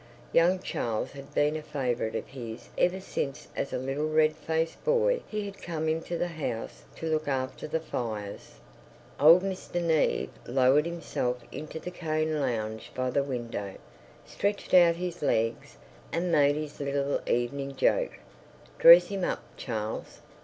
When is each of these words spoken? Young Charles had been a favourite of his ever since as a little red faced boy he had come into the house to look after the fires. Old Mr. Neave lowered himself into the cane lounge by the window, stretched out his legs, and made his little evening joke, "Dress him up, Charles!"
Young 0.33 0.57
Charles 0.57 1.11
had 1.11 1.31
been 1.35 1.55
a 1.55 1.61
favourite 1.61 2.15
of 2.15 2.25
his 2.25 2.69
ever 2.75 2.99
since 2.99 3.47
as 3.55 3.71
a 3.71 3.77
little 3.77 4.09
red 4.09 4.35
faced 4.35 4.83
boy 4.83 5.21
he 5.27 5.45
had 5.45 5.61
come 5.61 5.87
into 5.87 6.17
the 6.17 6.27
house 6.27 6.85
to 6.95 7.05
look 7.07 7.27
after 7.27 7.67
the 7.67 7.79
fires. 7.79 8.55
Old 9.19 9.43
Mr. 9.43 9.79
Neave 9.79 10.31
lowered 10.47 10.87
himself 10.87 11.43
into 11.51 11.79
the 11.79 11.91
cane 11.91 12.39
lounge 12.39 12.91
by 12.95 13.11
the 13.11 13.21
window, 13.23 13.75
stretched 14.25 14.73
out 14.73 14.95
his 14.95 15.21
legs, 15.21 15.77
and 16.11 16.31
made 16.31 16.55
his 16.55 16.79
little 16.79 17.21
evening 17.29 17.75
joke, 17.75 18.17
"Dress 18.79 19.09
him 19.09 19.23
up, 19.23 19.43
Charles!" 19.55 20.21